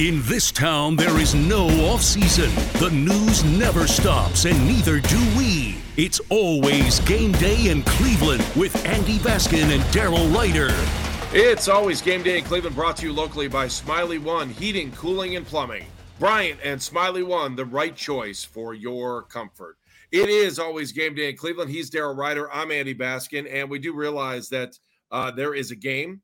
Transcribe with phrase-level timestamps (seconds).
[0.00, 2.48] In this town, there is no off season.
[2.80, 5.76] The news never stops, and neither do we.
[5.98, 10.70] It's always game day in Cleveland with Andy Baskin and Daryl Ryder.
[11.34, 15.36] It's always game day in Cleveland, brought to you locally by Smylie One Heating, Cooling,
[15.36, 15.84] and Plumbing.
[16.18, 19.76] Bryant and Smylie One, the right choice for your comfort.
[20.10, 21.70] It is always game day in Cleveland.
[21.70, 22.50] He's Daryl Ryder.
[22.50, 24.78] I'm Andy Baskin, and we do realize that
[25.10, 26.22] uh, there is a game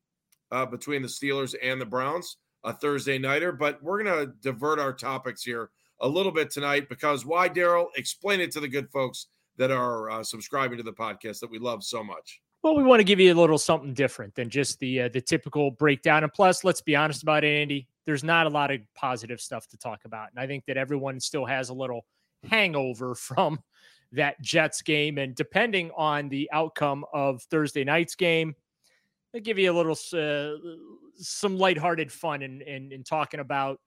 [0.51, 3.53] uh, between the Steelers and the Browns, a Thursday nighter.
[3.53, 7.87] But we're going to divert our topics here a little bit tonight because why, Daryl?
[7.97, 11.59] Explain it to the good folks that are uh, subscribing to the podcast that we
[11.59, 12.41] love so much.
[12.62, 15.21] Well, we want to give you a little something different than just the uh, the
[15.21, 16.25] typical breakdown.
[16.25, 17.87] And plus, let's be honest about it, Andy.
[18.05, 21.21] There's not a lot of positive stuff to talk about, and I think that everyone
[21.21, 22.06] still has a little
[22.49, 23.61] hangover from
[24.12, 25.19] that Jets game.
[25.19, 28.55] And depending on the outcome of Thursday night's game,
[29.43, 30.57] Give you a little uh,
[31.17, 33.81] some lighthearted fun in, in in talking about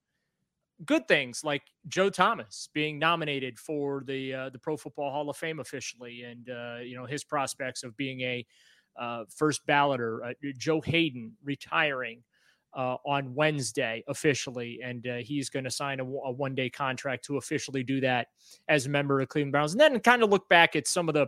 [0.84, 5.36] good things like Joe Thomas being nominated for the uh, the Pro Football Hall of
[5.36, 8.46] Fame officially, and uh, you know his prospects of being a
[8.98, 10.30] uh, first balloter.
[10.30, 12.22] Uh, Joe Haden retiring
[12.74, 17.36] uh, on Wednesday officially, and uh, he's going to sign a, one day contract to
[17.36, 18.28] officially do that
[18.68, 21.14] as a member of Cleveland Browns, and then kind of look back at some of
[21.14, 21.26] the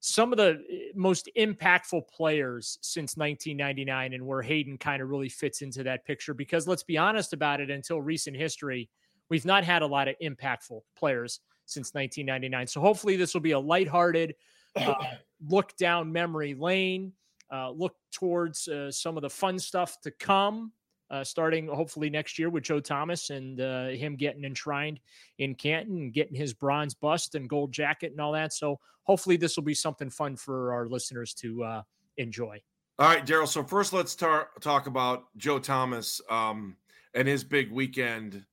[0.00, 5.28] some of the eh, most impactful players since 1999 and where Haden kind of really
[5.28, 8.88] fits into that picture because let's be honest about it until recent history
[9.28, 13.52] we've not had a lot of impactful players since 1999 so hopefully this will be
[13.52, 14.34] a lighthearted
[14.76, 14.94] uh,
[15.48, 17.12] look down memory lane
[17.52, 20.72] uh, look towards uh, some of the fun stuff to come
[21.10, 25.00] uh, starting hopefully next year with Joe Thomas and uh, him getting enshrined
[25.38, 28.52] in Canton and getting his bronze bust and gold jacket and all that.
[28.52, 31.82] So hopefully this will be something fun for our listeners to uh,
[32.16, 32.62] enjoy.
[32.98, 33.48] All right, Daryl.
[33.48, 36.76] So first, let's tar- talk about Joe Thomas um,
[37.14, 38.44] and his big weekend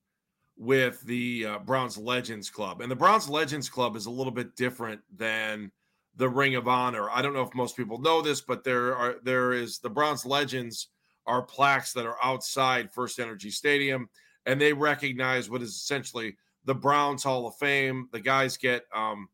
[0.56, 2.80] with the uh, Browns Legends Club.
[2.80, 5.70] And the Browns Legends Club is a little bit different than
[6.16, 7.08] the Ring of Honor.
[7.10, 10.26] I don't know if most people know this, but there are there is the Browns
[10.26, 10.88] Legends
[11.28, 14.08] are plaques that are outside First Energy Stadium,
[14.46, 18.08] and they recognize what is essentially the Browns Hall of Fame.
[18.12, 19.28] The guys get um,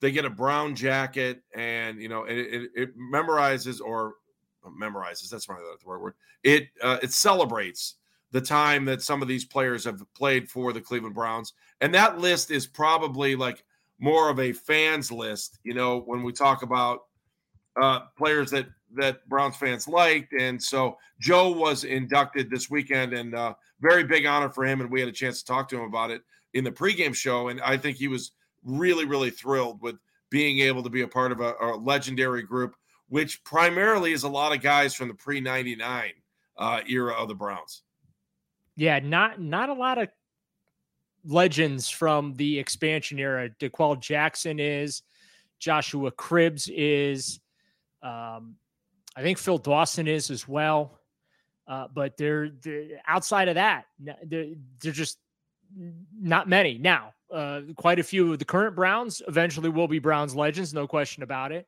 [0.00, 4.14] they get a brown jacket, and you know it, it, it memorizes or
[4.80, 5.30] memorizes.
[5.30, 6.14] That's not the word word.
[6.42, 7.96] It uh, it celebrates
[8.30, 12.18] the time that some of these players have played for the Cleveland Browns, and that
[12.18, 13.64] list is probably like
[13.98, 15.58] more of a fans list.
[15.64, 17.02] You know, when we talk about
[17.80, 23.34] uh, players that that Browns fans liked, and so Joe was inducted this weekend, and
[23.34, 24.80] uh, very big honor for him.
[24.80, 26.22] And we had a chance to talk to him about it
[26.54, 28.32] in the pregame show, and I think he was
[28.64, 29.96] really, really thrilled with
[30.30, 32.74] being able to be a part of a, a legendary group,
[33.08, 36.12] which primarily is a lot of guys from the pre '99
[36.56, 37.82] uh, era of the Browns.
[38.76, 40.08] Yeah, not not a lot of
[41.24, 43.48] legends from the expansion era.
[43.58, 45.02] D'Qwell Jackson is,
[45.58, 47.40] Joshua Cribbs is.
[48.02, 48.56] Um,
[49.16, 50.98] I think Phil Dawson is as well.
[51.66, 53.84] Uh, but they're, they're, outside of that,
[54.24, 55.18] they're, they're just
[56.18, 56.78] not many.
[56.78, 60.86] Now, uh, quite a few of the current Browns eventually will be Browns legends, no
[60.86, 61.66] question about it.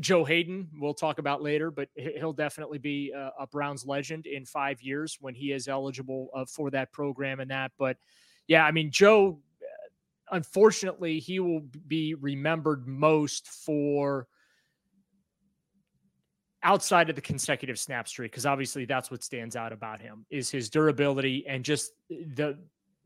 [0.00, 4.44] Joe Haden, we'll talk about later, but he'll definitely be a, a Browns legend in
[4.44, 7.72] five years when he is eligible uh, for that program and that.
[7.78, 7.96] But
[8.46, 14.26] yeah, I mean, Joe, uh, unfortunately, he will be remembered most for
[16.64, 20.50] outside of the consecutive snap streak because obviously that's what stands out about him is
[20.50, 22.58] his durability and just the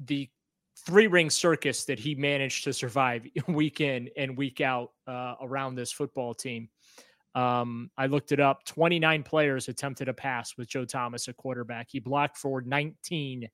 [0.06, 0.28] the
[0.86, 5.74] three ring circus that he managed to survive week in and week out uh, around
[5.74, 6.68] this football team.
[7.34, 8.64] Um, I looked it up.
[8.64, 11.88] 29 players attempted a pass with Joe Thomas at quarterback.
[11.90, 13.48] He blocked for 19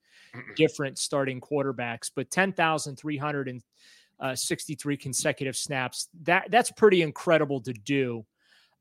[0.56, 6.08] different starting quarterbacks, but 10,363 consecutive snaps.
[6.22, 8.24] That that's pretty incredible to do.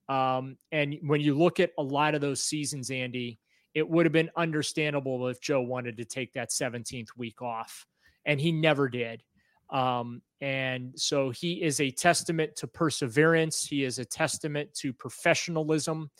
[0.10, 3.40] Um, and when you look at a lot of those seasons, Andy,
[3.74, 7.86] it would have been understandable if Joe wanted to take that 17th week off,
[8.26, 9.24] and he never did.
[9.70, 13.66] Um, and so he is a testament to perseverance.
[13.66, 16.12] He is a testament to professionalism.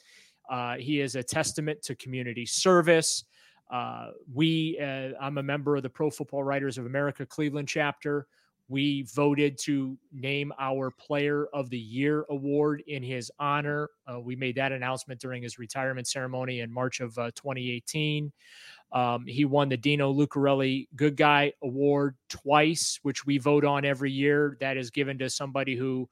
[0.50, 3.26] Uh, he is a testament to community service.
[3.72, 8.28] Uh, we, uh, I'm a member of the Pro Football Writers of America Cleveland chapter.
[8.70, 13.90] We voted to name our Player of the Year award in his honor.
[14.08, 18.32] Uh, we made that announcement during his retirement ceremony in March of uh, 2018.
[18.92, 24.12] Um, he won the Dino Lucarelli Good Guy Award twice, which we vote on every
[24.12, 24.56] year.
[24.60, 26.08] That is given to somebody who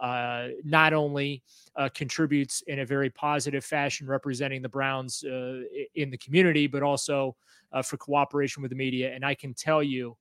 [0.00, 1.42] uh, not only
[1.76, 5.60] uh, contributes in a very positive fashion, representing the Browns uh,
[5.94, 7.36] in the community, but also
[7.72, 9.12] uh, for cooperation with the media.
[9.14, 10.16] And I can tell you,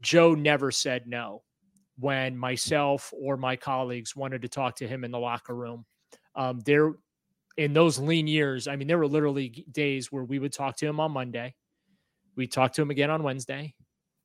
[0.00, 1.42] Joe never said no
[1.98, 5.84] when myself or my colleagues wanted to talk to him in the locker room.
[6.34, 6.92] Um, there,
[7.56, 10.86] in those lean years, I mean, there were literally days where we would talk to
[10.86, 11.54] him on Monday,
[12.36, 13.74] we talked to him again on Wednesday,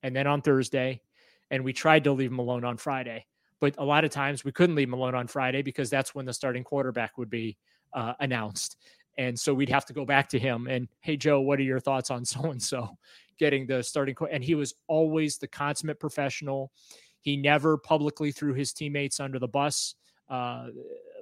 [0.04, 1.02] and then on Thursday,
[1.50, 3.26] and we tried to leave him alone on Friday.
[3.62, 6.26] But a lot of times we couldn't leave him alone on Friday because that's when
[6.26, 7.58] the starting quarterback would be
[7.94, 8.78] uh, announced.
[9.18, 11.80] And so we'd have to go back to him and, hey, Joe, what are your
[11.80, 12.98] thoughts on so and so
[13.38, 14.16] getting the starting?
[14.16, 14.26] Co-?
[14.26, 16.72] And he was always the consummate professional.
[17.20, 19.96] He never publicly threw his teammates under the bus.
[20.30, 20.68] Uh,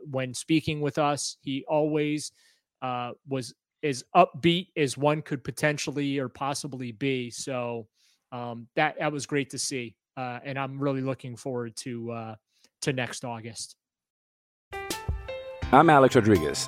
[0.10, 1.38] when speaking with us.
[1.42, 2.32] He always
[2.82, 3.54] uh, was
[3.84, 7.30] as upbeat as one could potentially or possibly be.
[7.30, 7.88] So
[8.32, 12.36] um, that that was great to see, uh, and I'm really looking forward to uh,
[12.82, 13.76] to next August.
[15.72, 16.68] I'm Alex Rodriguez,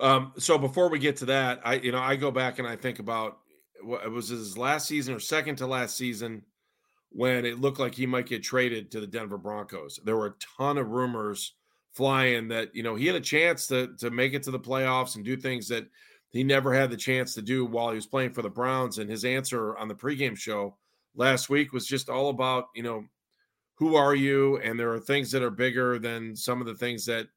[0.00, 2.76] Um, so before we get to that, I you know I go back and I
[2.76, 3.38] think about
[3.82, 6.42] what it was his last season or second to last season
[7.10, 9.98] when it looked like he might get traded to the Denver Broncos.
[10.04, 11.54] There were a ton of rumors
[11.92, 15.16] flying that you know he had a chance to to make it to the playoffs
[15.16, 15.86] and do things that
[16.30, 18.98] he never had the chance to do while he was playing for the Browns.
[18.98, 20.76] And his answer on the pregame show
[21.16, 23.04] last week was just all about you know
[23.76, 27.06] who are you, and there are things that are bigger than some of the things
[27.06, 27.28] that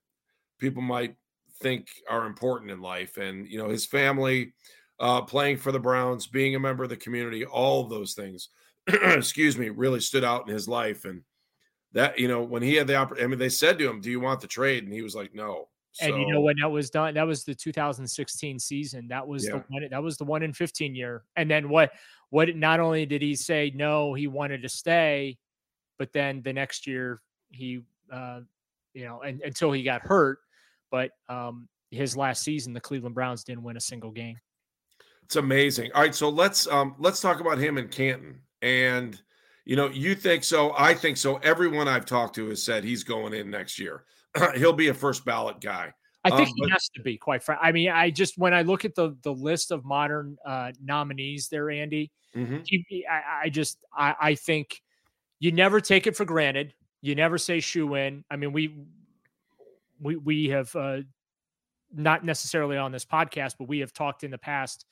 [0.60, 1.16] people might
[1.62, 3.18] think are important in life.
[3.18, 4.54] And you know his family.
[5.00, 8.50] Uh, playing for the Browns, being a member of the community, all of those things,
[8.88, 11.06] excuse me, really stood out in his life.
[11.06, 11.24] And
[11.94, 14.12] that you know when he had the opportunity, I mean, they said to him, "Do
[14.12, 16.72] you want the trade?" And he was like, "No." So, and you know when that
[16.72, 19.08] was done, that was the 2016 season.
[19.10, 19.54] That was yeah.
[19.54, 19.88] the one.
[19.90, 21.24] That was the one in 15 year.
[21.36, 21.92] And then what?
[22.30, 22.56] What?
[22.56, 25.38] Not only did he say no, he wanted to stay,
[26.00, 28.42] but then the next year he, uh,
[28.94, 30.40] you know, and, until he got hurt.
[30.92, 34.38] But um, his last season, the Cleveland Browns didn't win a single game.
[35.24, 35.92] It's amazing.
[35.96, 39.20] All right, so let's um, let's talk about him in Canton and
[39.66, 40.74] you know, you think so.
[40.78, 41.38] I think so.
[41.38, 44.04] Everyone I've talked to has said he's going in next year.
[44.56, 45.94] He'll be a first ballot guy.
[46.24, 47.62] I think um, he but, has to be quite frank.
[47.64, 51.48] I mean, I just when I look at the the list of modern uh, nominees
[51.50, 52.58] there, Andy, mm-hmm.
[52.64, 54.82] he, I, I, just I, I think
[55.40, 56.74] you never take it for granted.
[57.02, 58.24] You never say shoe in.
[58.30, 58.76] I mean, we
[60.02, 61.00] we we have uh,
[61.94, 64.86] not necessarily on this podcast, but we have talked in the past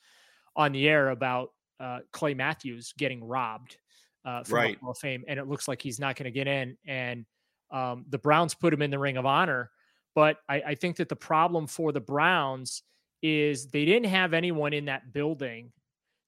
[0.56, 3.76] on the air about uh, Clay Matthews getting robbed
[4.24, 4.78] uh, from right.
[4.80, 6.76] Hall of Fame, and it looks like he's not going to get in.
[6.86, 7.24] And
[7.70, 9.70] um, the Browns put him in the Ring of Honor,
[10.14, 12.82] but I, I think that the problem for the Browns
[13.22, 15.72] is they didn't have anyone in that building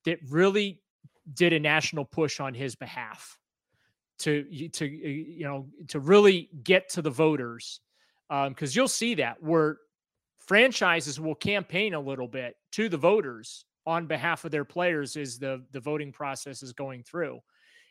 [0.05, 0.81] that really
[1.35, 3.39] did a national push on his behalf
[4.19, 7.81] to to you know to really get to the voters
[8.29, 9.79] because um, you'll see that where
[10.39, 15.39] franchises will campaign a little bit to the voters on behalf of their players as
[15.39, 17.41] the the voting process is going through.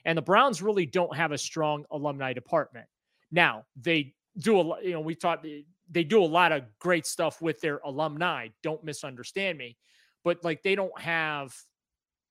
[0.06, 2.88] And the Browns really don't have a strong alumni department.
[3.32, 5.46] Now, they do a you know, we thought
[5.90, 8.48] they do a lot of great stuff with their alumni.
[8.64, 9.78] Don't misunderstand me.
[10.24, 11.54] But like they don't have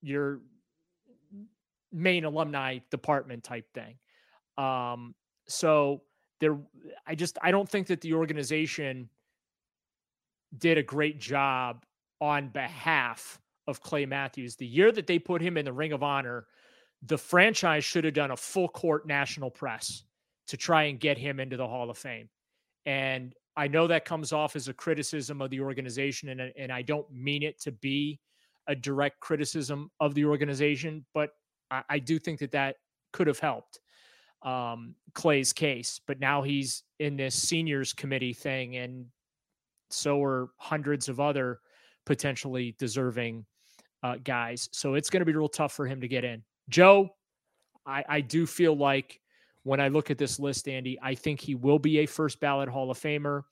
[0.03, 0.41] your
[1.93, 3.99] main alumni department type thing.
[4.57, 5.15] Um,
[5.49, 6.03] so
[6.41, 6.59] there
[7.07, 9.09] I just I don't think that the organization
[10.59, 11.85] did a great job
[12.21, 14.57] on behalf of Clay Matthews.
[14.57, 16.47] The year that they put him in the Ring of Honor,
[17.07, 20.03] the franchise should have done a full court national press
[20.49, 22.29] to try and get him into the Hall of Fame.
[22.85, 26.83] And I know that comes off as a criticism of the organization, and, and I
[26.83, 28.19] don't mean it to be
[28.67, 31.31] a direct criticism of the organization, but
[31.71, 32.77] I, I do think that that
[33.13, 33.81] could have helped
[34.43, 36.01] um, Clay's case.
[36.07, 39.07] But now he's in this seniors committee thing, and
[39.91, 41.61] so are hundreds of other
[42.07, 43.45] potentially deserving
[44.03, 44.69] uh, guys.
[44.73, 46.43] So it's going to be real tough for him to get in.
[46.69, 47.11] Joe,
[47.87, 49.21] I, I do feel like
[49.63, 52.69] when I look at this list, Andy, I think he will be a first ballot
[52.69, 53.43] Hall of Famer.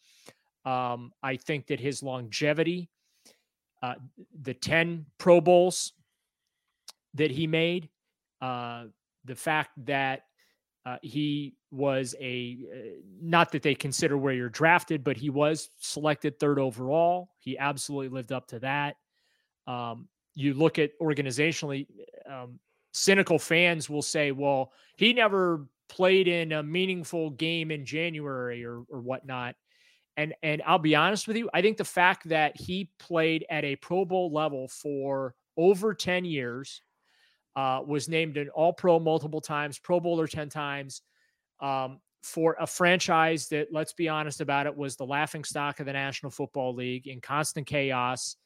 [0.64, 2.90] Um, I think that his longevity,
[3.82, 3.94] uh,
[4.42, 5.92] the 10 Pro Bowls
[7.14, 7.88] that he made,
[8.40, 8.84] uh,
[9.24, 10.22] the fact that
[10.88, 12.78] uh, he was a uh,
[13.20, 17.30] not that they consider where you're drafted, but he was selected third overall.
[17.38, 18.96] He absolutely lived up to that.
[19.66, 21.86] Um, you look at organizationally,
[22.30, 22.58] um,
[22.92, 28.82] cynical fans will say, well, he never played in a meaningful game in January or,
[28.88, 29.56] or whatnot.
[30.16, 33.64] And, and I'll be honest with you, I think the fact that he played at
[33.64, 36.82] a Pro Bowl level for over 10 years,
[37.58, 41.02] uh, was named an All Pro multiple times, Pro Bowler 10 times,
[41.60, 45.86] um, for a franchise that, let's be honest about it, was the laughing stock of
[45.86, 48.36] the National Football League in constant chaos.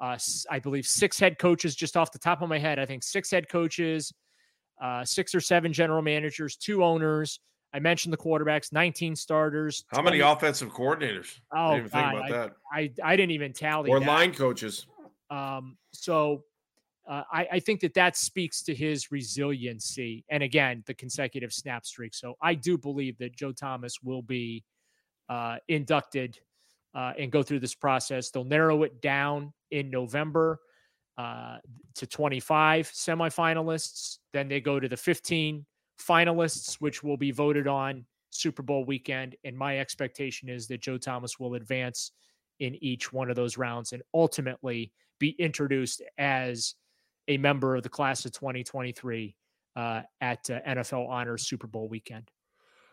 [0.00, 0.16] Uh,
[0.50, 3.30] I believe six head coaches, just off the top of my head, I think six
[3.30, 4.10] head coaches,
[4.80, 7.40] uh, six or seven general managers, two owners.
[7.74, 9.84] I mentioned the quarterbacks, 19 starters.
[9.88, 10.18] How 20...
[10.18, 11.40] many offensive coordinators?
[11.54, 12.52] Oh, I didn't even think about I, that.
[12.72, 13.90] I, I, didn't even tally.
[13.90, 14.08] Or that.
[14.08, 14.86] line coaches.
[15.30, 16.44] Um, so
[17.08, 21.84] uh, I, I, think that that speaks to his resiliency and again the consecutive snap
[21.84, 22.14] streak.
[22.14, 24.64] So I do believe that Joe Thomas will be
[25.28, 26.38] uh, inducted
[26.94, 28.30] uh, and go through this process.
[28.30, 30.60] They'll narrow it down in November
[31.18, 31.58] uh,
[31.94, 34.18] to 25 semifinalists.
[34.32, 35.64] Then they go to the 15
[36.00, 39.36] finalists, which will be voted on Super Bowl weekend.
[39.44, 42.12] And my expectation is that Joe Thomas will advance
[42.60, 46.74] in each one of those rounds and ultimately be introduced as
[47.28, 49.34] a member of the class of 2023
[49.76, 52.30] uh, at uh, NFL Honors Super Bowl weekend.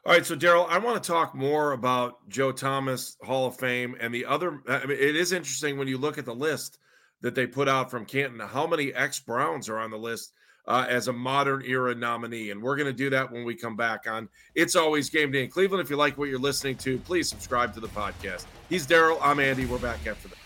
[0.06, 3.98] All right, so Daryl, I want to talk more about Joe Thomas Hall of Fame
[4.00, 4.62] and the other.
[4.68, 6.80] I mean, it is interesting when you look at the list
[7.22, 8.40] that they put out from Canton.
[8.40, 10.32] How many ex Browns are on the list
[10.68, 12.52] uh, as a modern era nominee?
[12.52, 15.44] And we're going to do that when we come back on It's Always Game Day
[15.44, 15.84] in Cleveland.
[15.84, 18.46] If you like what you're listening to, please subscribe to the podcast.
[18.70, 19.20] He's Daryl.
[19.22, 19.66] I'm Andy.
[19.66, 20.39] We're back after that.